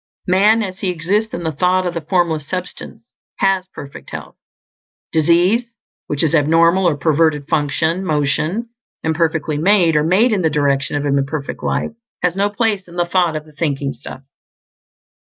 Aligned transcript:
Man, 0.25 0.63
as 0.63 0.79
he 0.79 0.89
exists 0.89 1.31
in 1.31 1.43
the 1.43 1.51
thought 1.51 1.85
of 1.85 1.93
the 1.93 2.01
Formless 2.01 2.47
Substance, 2.49 3.03
has 3.37 3.67
perfect 3.67 4.09
health. 4.09 4.35
Disease, 5.11 5.69
which 6.07 6.23
is 6.23 6.33
abnormal 6.33 6.89
or 6.89 6.97
perverted 6.97 7.47
function 7.47 8.03
motion 8.03 8.69
imperfectly 9.03 9.59
made, 9.59 9.95
or 9.95 10.03
made 10.03 10.31
in 10.31 10.41
the 10.41 10.49
direction 10.49 10.95
of 10.95 11.05
imperfect 11.05 11.61
life 11.61 11.91
has 12.23 12.35
no 12.35 12.49
place 12.49 12.87
in 12.87 12.95
the 12.95 13.05
thought 13.05 13.35
of 13.35 13.45
the 13.45 13.51
Thinking 13.53 13.93
Stuff. 13.93 14.23